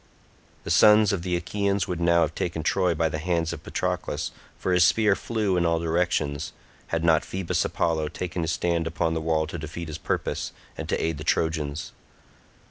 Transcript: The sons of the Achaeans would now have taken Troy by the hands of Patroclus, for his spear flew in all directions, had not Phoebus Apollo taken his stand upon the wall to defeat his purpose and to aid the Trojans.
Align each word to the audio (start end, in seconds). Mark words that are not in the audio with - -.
The 0.63 0.71
sons 0.71 1.13
of 1.13 1.21
the 1.21 1.35
Achaeans 1.35 1.87
would 1.87 2.01
now 2.01 2.21
have 2.21 2.33
taken 2.33 2.63
Troy 2.63 2.95
by 2.95 3.07
the 3.07 3.19
hands 3.19 3.53
of 3.53 3.61
Patroclus, 3.61 4.31
for 4.57 4.73
his 4.73 4.83
spear 4.83 5.15
flew 5.15 5.57
in 5.57 5.63
all 5.63 5.77
directions, 5.79 6.53
had 6.87 7.03
not 7.03 7.23
Phoebus 7.23 7.63
Apollo 7.65 8.07
taken 8.07 8.41
his 8.41 8.51
stand 8.51 8.87
upon 8.87 9.13
the 9.13 9.21
wall 9.21 9.45
to 9.45 9.59
defeat 9.59 9.89
his 9.89 9.99
purpose 9.99 10.53
and 10.75 10.89
to 10.89 10.97
aid 10.99 11.19
the 11.19 11.23
Trojans. 11.23 11.91